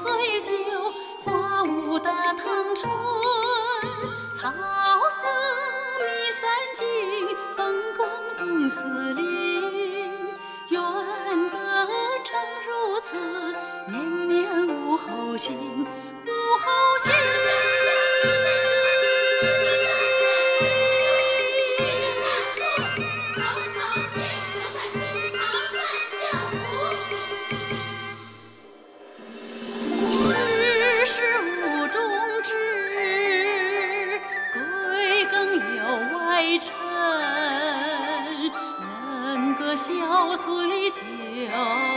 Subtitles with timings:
[0.00, 0.52] 歌晓岁酒，
[1.24, 2.90] 花舞大唐春。
[4.32, 5.26] 草色
[5.98, 6.86] 迷三更，
[7.56, 8.08] 风光
[8.38, 9.09] 动四
[40.90, 41.89] 酒，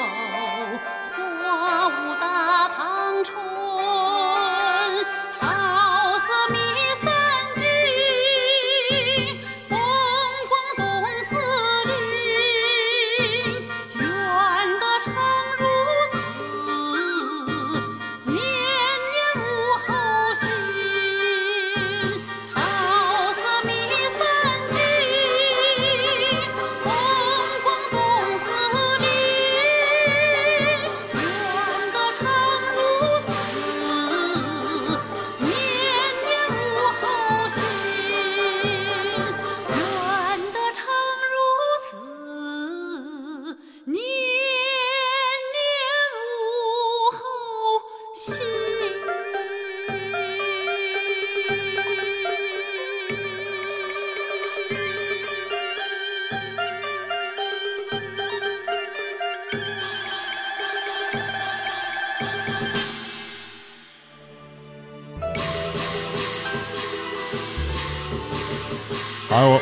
[69.33, 69.59] 好，我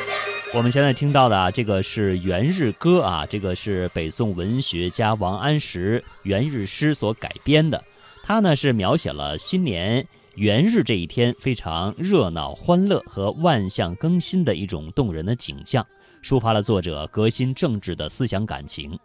[0.56, 7.82] 我们现在听到的啊，这个是《元日歌》啊，这个是北宋文学家王安石元日诗所改编的。
[8.22, 10.06] 它呢是描写了新年
[10.36, 15.88] 元日这一天非常热闹欢乐和万象更新的一种动人的景象，
[16.22, 19.00] 抒发了作者革新政治的思想感情。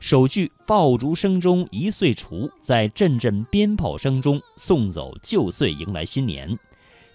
[0.00, 6.58] 首句“爆竹声中一岁除”在阵阵鞭炮声中送走旧岁，迎来新年。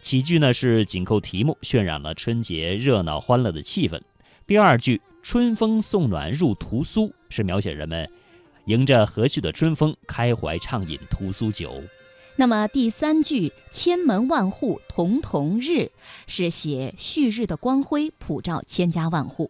[0.06, 4.00] 起句呢是紧扣题目，渲染了春节热闹欢乐的气氛。
[4.46, 8.08] 第二句“春风送暖入屠苏”是描写人们
[8.66, 11.82] 迎着和煦的春风，开怀畅饮屠苏酒。
[12.36, 15.90] 那么第三句“千门万户曈曈日”
[16.30, 19.50] 是写旭日的光辉普照千家万户，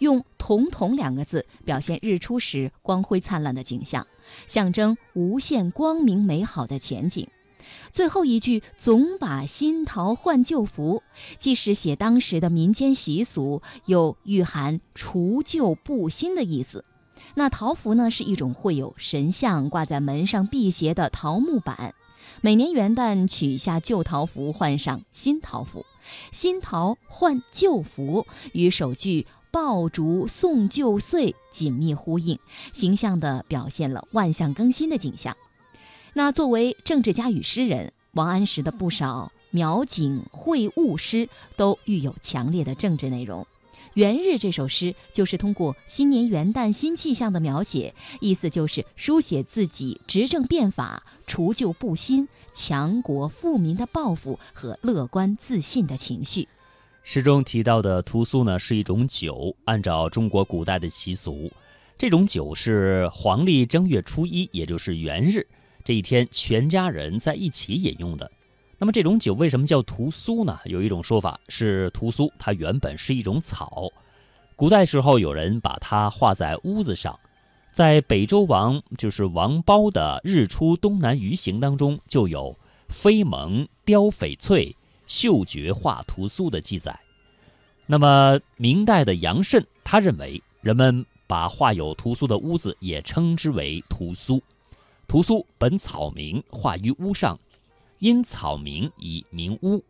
[0.00, 4.04] 用“曈曈”两个字表现日出时光辉灿烂的景象，
[4.48, 7.28] 象征无限光明美好的前景。
[7.90, 11.02] 最后一句“总把新桃换旧符”，
[11.38, 16.84] 既是写当时的民间习俗，又蕴含除旧布新的意思。
[17.34, 21.94] 那桃符呢，是一种绘有神像挂在门上辟邪的桃木板。
[22.40, 25.84] 每年元旦取下旧桃符，换上新桃符，
[26.30, 32.38] 新桃换旧符，与首句“爆竹送旧岁”紧密呼应，
[32.72, 35.36] 形象地表现了万象更新的景象。
[36.14, 43.42] 那作为政治家与诗人，王安石的不少描景绘物诗都寓有强烈的政治内容。
[43.94, 56.46] 《元日》这首诗就是通过新年元旦新气象的描写，意思就是书写自己执政变法、除旧布新、强国富民的抱负和乐观自信的情绪。
[57.02, 61.50] 诗中提到的屠苏呢，是一种酒，按照中国古代的习俗，
[61.96, 65.46] 这种酒是黄历正月初一，也就是元日
[65.84, 68.30] 这一天，全家人在一起饮用的。
[68.78, 70.58] 那么这种酒为什么叫屠苏呢？
[70.64, 73.88] 有一种说法是，屠苏它原本是一种草，
[74.56, 77.18] 古代时候有人把它画在屋子上，
[77.70, 82.58] 在北周王就是王褒的《日出东南隅行》当中就有
[82.90, 84.76] “飞蒙雕翡翠，
[85.06, 86.98] 嗅觉画屠苏”的记载。
[87.86, 94.42] 那么明代的杨慎他认为，人们把画有屠苏的屋子也称之为屠苏。
[95.12, 97.38] 屠苏本草名，画于屋上。
[97.98, 99.84] 因草名以名屋，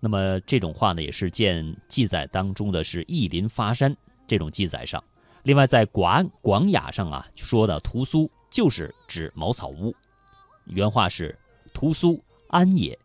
[0.00, 5.00] 那么这种话呢，也是见记载当中的是意林发山这种记载上。
[5.44, 9.94] 另外，在广广雅上啊，说的屠苏就是指茅草屋，
[10.66, 11.38] 原话是
[11.72, 12.98] 屠苏安也。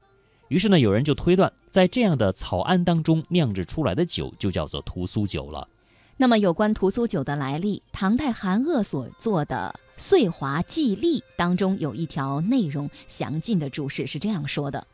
[0.48, 5.68] 于是呢，有人就推断，在这样的草庵当中酿制出来的酒就叫做屠苏酒了。
[6.18, 14.88] 那么，有关屠苏酒的来历，唐代韩鄂所做的《岁华记历》当中有一条内容详尽的注释，是这样说的：“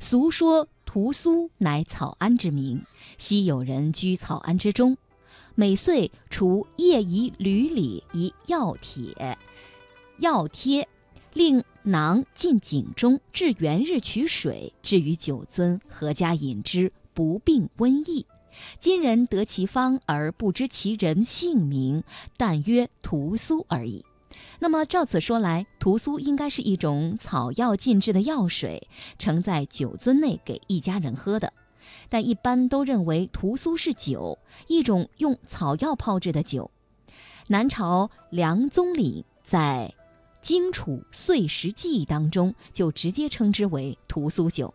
[0.00, 2.82] 俗说屠苏乃草庵之名，
[3.18, 4.96] 昔有人居草庵之中，
[5.54, 9.36] 每岁除夜以履里以药帖、
[10.18, 10.88] 药贴，
[11.34, 18.26] 令囊进井中，至元日取水，置于酒樽，合家饮之，不病瘟疫。
[18.80, 22.02] 今人得其方而不知其人姓名，
[22.38, 24.02] 但曰屠苏而已。
[24.58, 28.88] 那么照此说来，屠苏应该是一种草药浸制的药水，
[29.18, 31.52] 盛在酒樽内给一家人喝的。
[32.08, 36.70] 但一般都认为屠苏是酒，一种用草药泡制的酒。
[37.48, 39.94] 南朝梁宗懔在
[40.40, 44.72] 《荆楚岁时记》当中就直接称之为屠苏酒。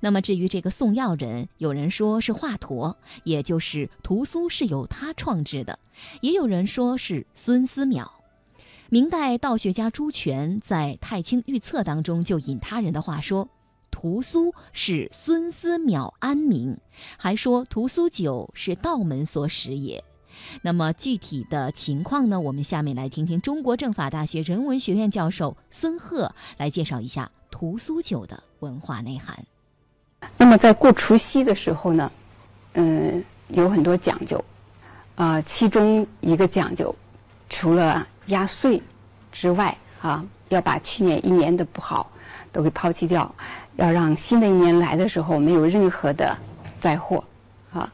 [0.00, 5.74] 那么至于这个送药人，有人说是华佗，也就是屠苏是由他创制的；
[6.20, 8.08] 也有人说是孙思邈。
[8.90, 13.50] 明代道学家朱全在《太清御册》当中就引他人的话说
[13.92, 16.78] ：“屠苏是孙思邈安名，
[17.18, 20.02] 还说屠苏酒是道门所使也。”
[20.62, 22.40] 那么具体的情况呢？
[22.40, 29.44] 我们下面来听听中国政法大学人文学院教授孙鹤来介绍一下屠苏酒的文化内涵。
[30.38, 32.10] 那么在过除夕的时候呢，
[32.72, 34.42] 嗯，有很多讲究，
[35.16, 36.94] 啊，其中一个讲究，
[37.50, 38.82] 除了压岁
[39.30, 42.10] 之外，啊，要把去年一年的不好
[42.50, 43.30] 都给抛弃掉，
[43.76, 46.34] 要让新的一年来的时候没有任何的
[46.80, 47.22] 灾祸，
[47.72, 47.92] 啊，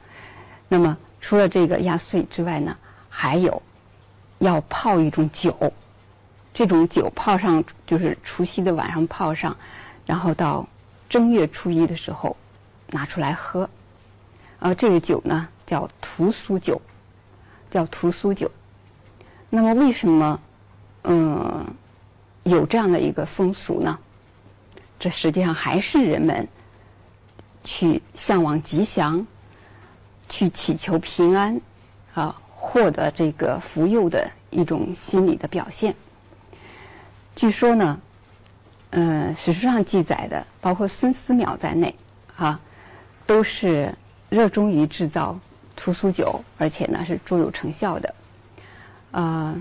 [0.69, 2.77] 那么除了这个压岁之外呢，
[3.09, 3.61] 还有
[4.39, 5.73] 要泡一种酒，
[6.53, 9.57] 这种酒泡上就是除夕的晚上泡上，
[10.07, 10.67] 然后到。
[11.07, 12.35] 正月初一的时候，
[12.89, 13.69] 拿出来喝，
[14.59, 16.81] 啊，这个酒呢叫屠苏酒，
[17.71, 18.51] 叫屠苏酒。
[19.55, 20.41] 那么为什么，
[21.05, 21.65] 嗯，
[22.43, 23.97] 有这样的一个风俗呢？
[24.99, 26.49] 这实际上还是人们
[27.63, 29.25] 去向往吉祥，
[30.29, 31.61] 去祈求平安，
[32.15, 35.95] 啊，获得这个福佑的一种心理的表现。
[37.37, 38.01] 据说呢。
[38.97, 41.93] 嗯，史书上记载的，包括孙思邈在内，
[42.37, 42.61] 啊，
[43.27, 43.93] 都是
[44.29, 45.37] 热衷于制造
[45.75, 48.15] 屠苏酒，而且呢是卓有成效的。
[49.15, 49.55] 啊，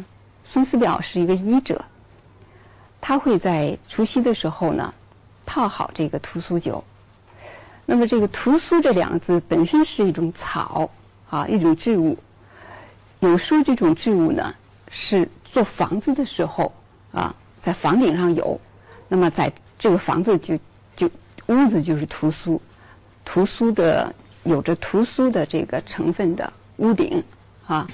[0.43, 1.85] 孙思邈是一个医者，
[2.99, 4.91] 他会在除夕的时候呢
[5.45, 6.83] 泡好这个屠苏酒。
[7.85, 10.89] 那么这个屠苏这两个字本身是一种草
[11.29, 12.17] 啊，一种植物。
[13.19, 14.55] 有说这种植物呢
[14.89, 16.73] 是做房子的时候
[17.11, 18.59] 啊，在房顶上有。
[19.07, 20.57] 那么，在这个房子就
[20.95, 21.07] 就
[21.45, 22.59] 屋子就是屠苏，
[23.23, 24.11] 屠苏的
[24.43, 27.23] 有着屠苏的这个成分的屋顶
[27.67, 27.87] 啊，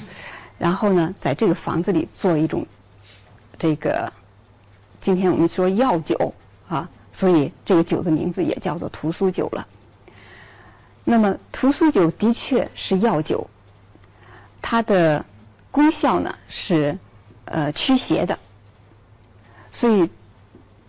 [0.60, 2.64] 然后呢，在这个房子里做一种
[3.58, 4.14] 这个
[5.02, 6.32] 今天我们说药酒
[6.68, 9.68] 啊，所以这个酒的名字也叫做屠苏酒了。
[11.04, 13.50] 那么，屠苏酒的确是药酒，
[14.62, 15.26] 它的
[15.72, 16.96] 功效呢是
[17.46, 18.38] 呃驱邪的，
[19.72, 20.08] 所以。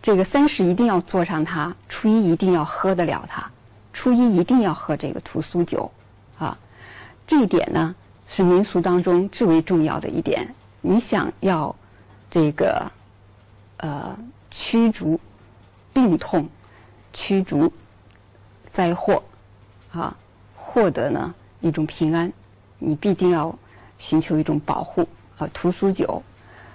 [0.03, 3.51] 这个三十一定要做上它，初一一定要喝得了它，
[3.93, 5.93] 初一一定要喝这个屠苏酒，
[6.39, 6.57] 啊，
[7.27, 7.95] 这一点呢
[8.33, 10.55] 是民俗当中至为重要的一点。
[10.81, 11.75] 你想要
[12.31, 12.93] 这个
[13.79, 14.17] 呃
[14.53, 15.19] 驱逐
[15.93, 16.49] 病痛、
[17.13, 17.73] 驱逐
[18.71, 19.21] 灾祸
[19.91, 20.17] 啊，
[20.55, 22.33] 获得呢一种平安，
[22.79, 23.59] 你必定要
[23.99, 25.49] 寻求一种保护啊。
[25.53, 26.23] 屠苏酒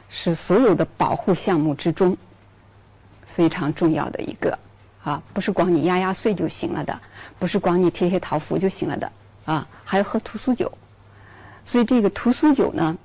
[0.10, 2.18] 是所有的保护项目之中。
[3.26, 4.60] 非常重要的一个
[5.04, 7.02] 啊，不是光你压压岁就行了的，
[7.40, 9.10] 不是光你贴贴桃符就行了的
[9.46, 10.70] 啊，还要喝屠苏酒。
[11.66, 12.98] 所以这个屠苏酒呢，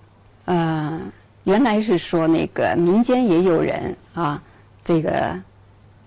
[0.44, 1.00] 呃，
[1.44, 4.40] 原来是说那个民间也有人啊，
[4.84, 5.34] 这个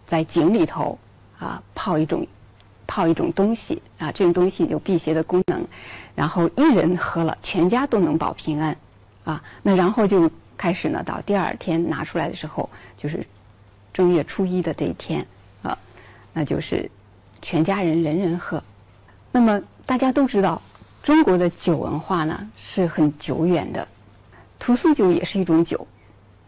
[0.06, 0.98] 在井里头
[1.40, 2.26] 啊泡一种
[2.88, 5.66] 泡一种东西啊，这种东西有辟邪的功能，
[6.16, 8.78] 然后一人喝了，全家都能保平安
[9.26, 9.44] 啊。
[9.62, 13.26] 那然后就开始呢，到第二天拿出来的时候就是。
[13.94, 15.24] 正月初一的这一天，
[15.62, 15.78] 啊，
[16.34, 16.90] 那就是
[17.44, 18.64] 全家人人人喝。
[19.32, 20.60] 那么大家都知道，
[21.04, 23.86] 中国的酒文化呢是很久远的。
[24.58, 25.86] 屠苏酒也是一种酒，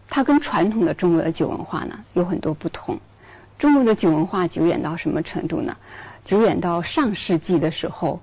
[0.07, 2.97] 它跟传统的中国的酒文化呢有很多不同。
[3.59, 5.75] 中国的酒文化久远到什么程度呢？
[6.23, 8.17] 久远到上世纪的时候，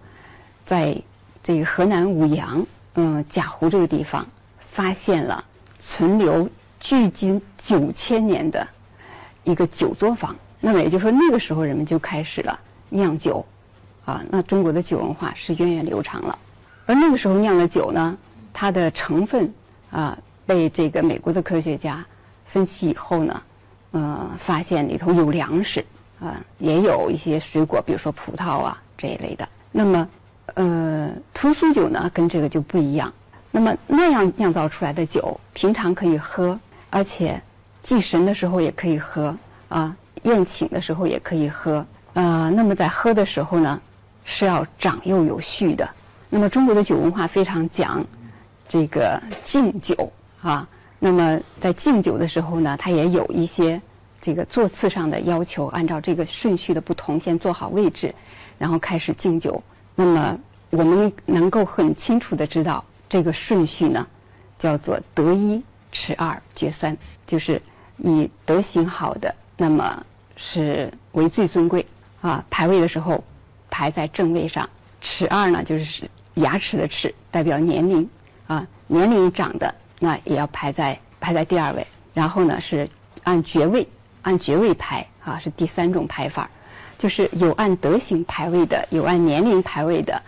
[0.64, 0.96] 在
[1.42, 4.26] 这个河南舞阳，嗯，贾湖这个地方，
[4.58, 5.44] 发现了
[5.80, 6.48] 存留
[6.80, 8.66] 距今九千年的。
[9.44, 12.58] 一个酒作坊，那么也就是说，那个时候人们就开始了
[12.88, 13.44] 酿酒，
[14.04, 16.38] 啊，那中国的酒文化是源远流长了。
[16.86, 18.16] 而那个时候酿的酒呢，
[18.52, 19.52] 它的成分
[19.90, 22.04] 啊，被这个美国的科学家
[22.46, 23.42] 分析以后呢，
[23.92, 25.84] 呃，发现里头有粮食
[26.20, 29.48] 啊，也有一些水果，比如说葡萄啊这一类的。
[29.70, 30.08] 那么，
[30.54, 33.12] 呃，屠苏酒呢，跟这个就不一样。
[33.50, 36.58] 那么那样酿造出来的酒，平常可以喝，
[36.90, 37.40] 而且
[37.82, 39.34] 祭神的时候也可以喝
[39.68, 42.50] 啊，宴请的时候也可以喝啊。
[42.50, 43.80] 那么在喝的时候呢，
[44.24, 45.88] 是要长幼有序的。
[46.28, 48.04] 那么中国的酒文化非常讲
[48.68, 50.66] 这个敬酒啊。
[50.98, 53.80] 那么在敬酒的时候呢，它也有一些
[54.20, 58.14] 这个座次上的要求，按照这个顺序的不同，先坐好位置，
[58.56, 59.62] 然后开始敬酒。
[59.96, 60.38] 那么
[60.70, 64.06] 我们能够很清楚的知道，这个顺序呢，
[64.58, 65.60] 叫做德一、
[65.90, 67.60] 持二、绝三，就是
[67.98, 71.84] 以德行好的，那么是为最尊贵
[72.20, 72.42] 啊。
[72.48, 73.22] 排位的时候
[73.72, 74.68] 排在正位上，
[75.00, 78.06] 齿二呢就是牙齿的齿，代表年龄
[78.46, 79.74] 啊，年龄长的。
[79.98, 82.86] 那也要排在排在第二位，然后呢是
[83.22, 83.88] 按爵位
[84.20, 86.50] 按爵位排啊，是第三种排法，
[86.98, 90.20] 就是有按德行排位的，有按年龄排位的，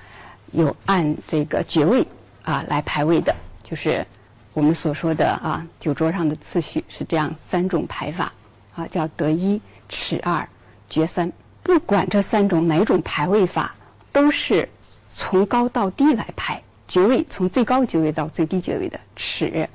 [0.53, 2.07] 有按这个爵位
[2.45, 4.07] 啊来排位的，就是
[4.55, 8.33] 我们所说的啊酒桌上的次序是这样三种排法
[8.75, 10.49] 啊，叫德一、齿二、
[10.89, 11.31] 爵三。
[11.65, 13.75] 不管这三种哪种排位法，
[14.13, 14.69] 都是
[15.17, 16.63] 从高到低来排。
[16.87, 19.67] 爵位从最高爵位到最低爵位的齿，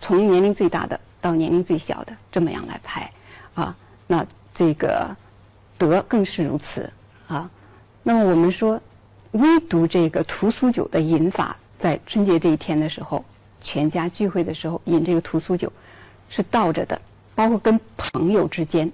[0.00, 3.08] 从年龄最大的到年龄最小的，这么样来排，
[3.54, 5.14] 啊，那这个
[5.76, 6.90] 德更是如此
[7.28, 7.48] 啊。
[8.02, 8.80] 那么我们说，
[9.32, 13.22] 唯独这个屠苏酒的饮法，在春节这一天的时候，
[13.60, 15.70] 全家聚会的时候饮这个屠苏酒，
[16.30, 16.98] 是倒着的。
[17.34, 18.90] 包括跟朋友之间，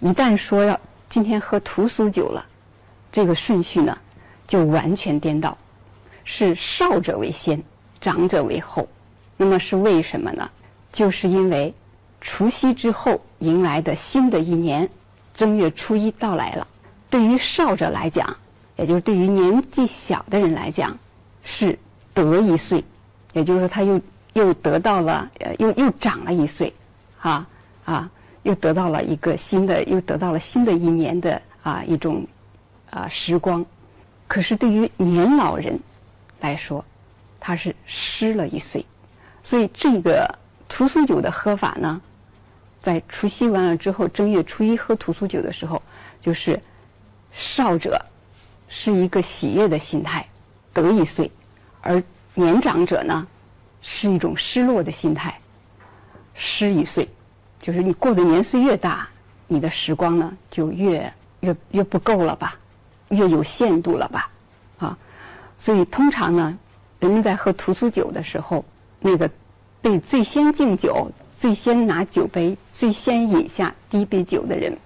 [0.00, 0.78] 一旦说要
[1.08, 2.44] 今天喝屠苏酒了，
[3.10, 3.96] 这个顺序呢，
[4.46, 5.56] 就完全颠倒。
[6.24, 7.62] 是少者为先，
[8.00, 8.86] 长者为后。
[9.36, 10.50] 那么是为什么呢？
[10.92, 11.72] 就是因为
[12.20, 14.88] 除夕之后迎来的新的一年，
[15.34, 16.66] 正月初一到来了。
[17.08, 18.36] 对于少者来讲，
[18.76, 20.98] 也就是对于年纪小的人来讲，
[21.42, 21.78] 是
[22.12, 22.84] 得一岁，
[23.32, 23.98] 也就是说他又
[24.34, 26.70] 又得到了，呃，又又长了一岁，
[27.20, 27.46] 啊
[27.86, 28.10] 啊，
[28.48, 32.26] 又得到了一个新的，又得到了新的一年的啊一种
[32.88, 33.64] 啊时光。
[34.26, 35.78] 可是对于年老人，
[36.40, 36.82] 来说，
[37.38, 38.84] 他是失了一岁，
[39.42, 40.26] 所以这个
[40.66, 42.00] 屠苏酒的喝法呢，
[42.80, 45.82] 在除夕完了之后，正月初一喝屠苏酒的时候，
[46.18, 46.58] 就是
[47.30, 48.00] 少者
[48.66, 50.26] 是一个喜悦的心态，
[50.72, 51.30] 得一岁；
[51.82, 52.02] 而
[52.32, 53.26] 年长者呢，
[53.82, 55.38] 是一种失落的心态，
[56.32, 57.06] 失一岁。
[57.60, 59.08] 就是你过的年岁越大，
[59.46, 62.54] 你的时光呢就越越越不够了吧，
[63.08, 64.30] 越有限度了吧，
[64.78, 64.96] 啊。
[65.58, 66.56] 所以，通常呢，
[67.00, 68.64] 人们在喝屠苏酒的时候，
[69.00, 69.28] 那个
[69.82, 74.78] 被最先敬酒、最先拿酒杯、最先饮下第一杯酒的人，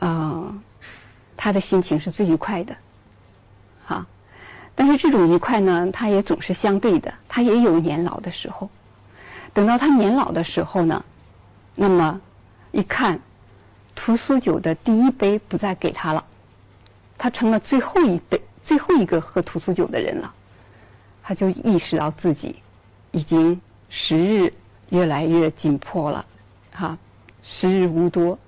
[0.00, 0.52] 啊，
[1.36, 2.76] 他的心情是最愉快的，
[3.86, 4.04] 啊。
[4.74, 8.68] 但是这种愉快呢，他也总是相对的，他也有年老的时候。
[9.52, 11.04] 等到他年老的时候呢，
[11.82, 12.20] 那么
[12.72, 13.18] 一看，
[13.94, 16.22] 屠苏酒的第一杯不再给他了，
[17.16, 18.38] 他成了最后一杯。
[18.62, 20.30] 最后一个喝屠苏酒的人了，
[21.22, 22.56] 他就意识到自己
[23.12, 23.58] 已经
[23.88, 24.52] 时日
[24.90, 26.26] 越来越紧迫了，
[26.70, 26.98] 哈，
[27.42, 28.38] 时日无多，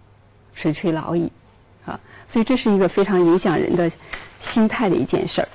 [0.55, 1.33] 垂垂老矣，
[1.87, 1.99] 啊，
[2.29, 3.91] 所以这是一个非常影响人的
[4.41, 5.49] 心态的一件事儿。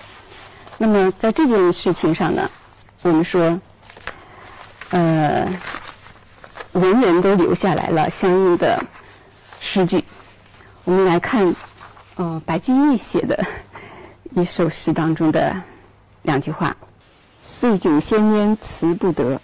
[0.79, 2.49] 那么在这件事情上呢，
[3.03, 3.61] 我们说，
[4.89, 5.47] 呃，
[6.77, 8.79] 文人都留下来了相应的
[9.59, 10.03] 诗句。
[10.83, 11.53] 我们来看，
[12.15, 13.43] 呃，白居易写的。
[14.35, 15.55] 一首诗当中的
[16.21, 16.75] 两句话
[17.41, 19.41] ：“岁酒先拈辞不得，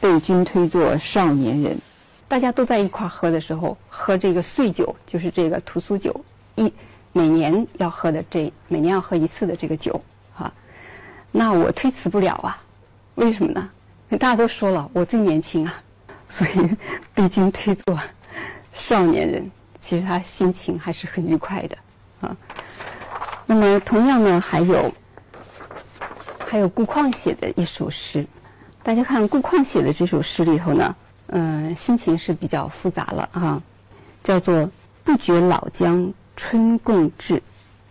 [0.00, 1.78] 被君推作少年人。”
[2.26, 6.18] 大家都在一块喝的时候，喝这个岁酒，就是这个屠苏酒，
[6.54, 6.72] 一
[7.12, 10.00] 每年要喝的这每年要喝一次的这个酒
[10.34, 10.50] 啊。
[11.30, 12.56] 那我推辞不了啊，
[13.16, 13.68] 为什么呢？
[14.10, 15.74] 大家都说了，我最年轻啊，
[16.28, 16.76] 所以
[17.14, 17.98] 被君推作
[18.72, 19.50] 少年人。
[19.80, 21.78] 其实他心情还是很愉快的
[22.20, 22.36] 啊。
[23.46, 24.92] 那么，同样呢，还有
[26.44, 28.26] 还有顾况写的一首诗，
[28.82, 30.96] 大家看顾况写的这首诗里头呢，
[31.28, 33.62] 嗯，心情是比较复杂了啊，
[34.22, 34.68] 叫做
[35.04, 37.40] “不觉老将春共至，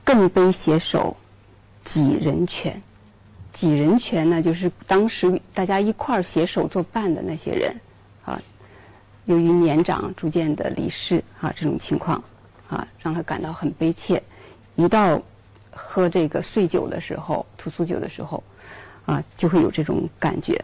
[0.04, 1.16] 更悲携手
[1.84, 2.80] 几人全”。
[3.54, 7.76] 几人全呢，就是当时大家一块儿携手作伴的那些人
[8.28, 8.40] 啊，
[9.26, 12.24] 由于年长逐渐的离世啊，这种情况
[12.70, 14.22] 啊，让他感到很悲切，
[14.76, 15.20] 一到。
[15.80, 18.44] 喝这个碎酒的时候，屠苏酒的时候，
[19.06, 20.60] 啊，就会有这种感觉。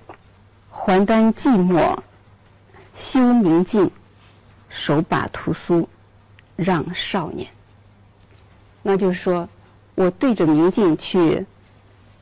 [0.72, 1.96] 还丹寂寞，
[2.96, 3.92] 休明镜，
[4.70, 5.88] 手把屠苏
[6.56, 7.48] 让少年。
[8.82, 9.48] 那就是说
[9.94, 11.46] 我对着明镜去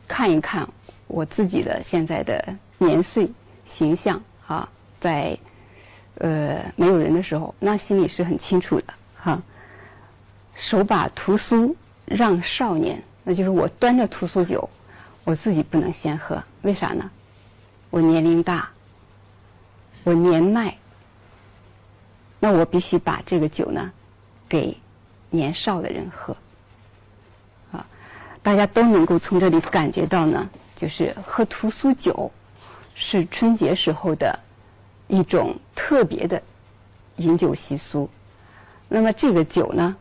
[0.06, 0.68] 看一看
[1.08, 3.32] 我自己的现在的年岁
[3.64, 4.68] 形象啊，
[5.02, 5.38] 在
[6.20, 9.42] 呃没有人的时候，那心里是很清楚的哈。
[10.54, 14.70] 手把屠苏让少年，那就是我端着屠苏酒，
[15.24, 17.10] 我自己不能先喝，为啥呢？
[17.90, 18.70] 我年龄大，
[20.04, 20.78] 我年迈，
[22.40, 23.92] 那我必须把这个酒呢
[24.48, 24.78] 给
[25.30, 26.38] 年少的人喝。
[27.72, 27.86] 啊，
[28.44, 32.32] 大家都能够从这里感觉到呢，就是喝屠苏酒
[32.94, 34.38] 是春节时候的
[35.12, 36.42] 一种特别的
[37.18, 38.10] 饮酒习俗。
[38.88, 39.94] 那么这个酒呢？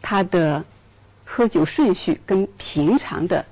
[0.00, 0.64] 它的
[1.26, 3.44] 喝酒顺序跟平常的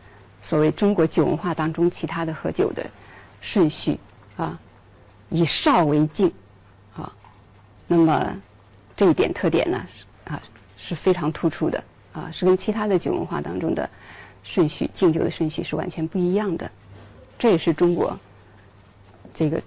[0.43, 2.85] 所谓中国酒文化当中其他的喝酒的
[3.43, 4.01] 顺序
[4.39, 4.59] 啊，
[5.29, 6.33] 以少为敬
[6.97, 7.13] 啊，
[7.87, 8.35] 那么
[8.97, 9.87] 这一点特点呢
[10.25, 10.41] 啊
[10.79, 13.89] 是非常突出的啊，是跟其他的酒文化当中的
[14.43, 16.71] 顺序敬酒的顺序是完全不一样的。
[17.39, 18.19] 这也是中国
[19.35, 19.63] 这个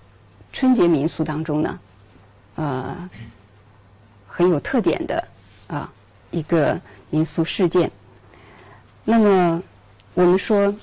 [0.51, 1.79] 春节民俗当中呢
[2.55, 3.10] 呃
[4.27, 5.27] 很有特点的
[5.67, 5.91] 啊。
[6.34, 6.79] 一个
[7.10, 7.91] 民俗事件。
[9.03, 9.62] 那么，
[10.13, 10.74] 我们说，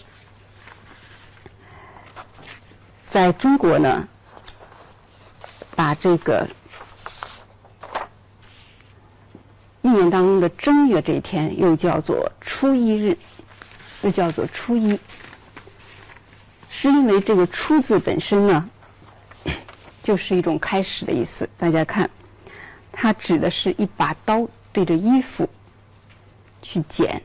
[3.07, 4.07] 在中国呢，
[5.75, 6.47] 把这个
[9.81, 13.17] 一年当中的正月这一天又叫做初一日，
[14.03, 15.01] 又叫做初一，
[16.69, 18.69] 是因为这个“初”字本身呢，
[20.09, 21.47] 就是一种开始的意思。
[21.59, 22.09] 大家看，
[22.91, 24.49] 它指的是一把刀。
[24.73, 25.49] 对着衣服
[26.63, 27.21] 去剪，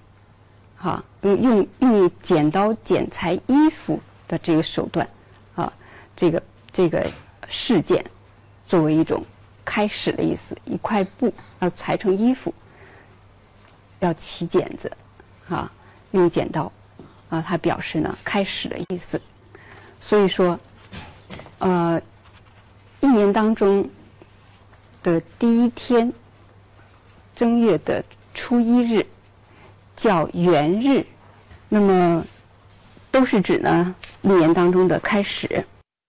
[0.80, 5.08] 啊，用用用剪刀剪裁衣服的这个手段，
[5.56, 5.72] 啊，
[6.16, 7.10] 这个这个
[7.48, 8.04] 事件
[8.66, 9.24] 作为一种
[9.64, 10.58] 开始的意思。
[10.66, 12.54] 一块布要裁成衣服，
[14.00, 14.92] 要起剪子，
[15.48, 15.72] 啊，
[16.12, 16.72] 用剪刀，
[17.30, 19.22] 啊，它表示呢开始的意思。
[20.02, 20.60] 所以说，
[21.60, 22.02] 呃，
[23.04, 23.88] 一年当中
[25.04, 26.12] 的第一天。
[27.36, 28.02] 正月的
[28.34, 29.06] 初一日
[29.96, 31.04] 叫元日，
[31.68, 32.24] 那么
[33.12, 35.66] 都是指呢一年当中的开始。